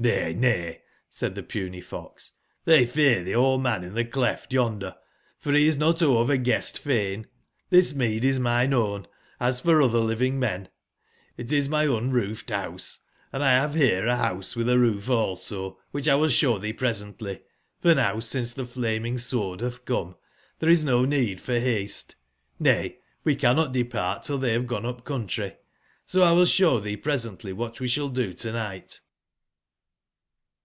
'*^"f^ay, 0.00 0.34
nay/* 0.34 0.80
said 1.10 1.34
the 1.34 1.42
puny 1.42 1.82
fox;" 1.82 2.32
they 2.64 2.86
fear 2.86 3.22
the 3.22 3.34
old 3.34 3.62
man 3.62 3.84
in 3.84 3.92
the 3.92 4.02
cleft 4.02 4.50
yonder; 4.50 4.96
for 5.36 5.52
he 5.52 5.66
is 5.66 5.76
not 5.76 6.00
over 6.00 6.38
guest/fain. 6.38 7.26
XTbis 7.70 7.94
mead 7.94 8.24
is 8.24 8.38
mineown, 8.40 9.04
as 9.38 9.60
for 9.60 9.82
other 9.82 9.98
living 9.98 10.38
men; 10.40 10.70
itis 11.38 11.68
my 11.68 11.84
unroof 11.84 12.44
ed 12.50 12.54
house, 12.54 13.00
and 13.30 13.42
1 13.42 13.50
have 13.50 13.74
here 13.74 14.06
a 14.06 14.16
house 14.16 14.56
with 14.56 14.70
a 14.70 14.78
roof 14.78 15.10
also, 15.10 15.78
whichl 15.92 16.18
will 16.18 16.28
show 16.30 16.56
thee 16.56 16.72
presently, 16.72 17.42
for 17.82 17.94
now 17.94 18.18
since 18.20 18.54
the 18.54 18.64
flaming 18.64 19.18
Sword 19.18 19.60
bath 19.60 19.84
come, 19.84 20.16
there 20.60 20.70
is 20.70 20.82
no 20.82 21.04
need 21.04 21.42
for 21.42 21.58
haste; 21.60 22.16
nay, 22.58 23.00
we 23.22 23.36
cannot 23.36 23.72
depart 23.72 24.22
till 24.22 24.38
they 24.38 24.54
have 24.54 24.66
gone 24.66 24.86
up/country. 24.86 25.58
SoXwillshow 26.08 26.82
thee 26.82 26.96
pre 26.96 27.12
sently 27.16 27.52
what 27.52 27.80
we 27.80 27.86
shall 27.86 28.08
do 28.08 28.32
to/night." 28.32 29.02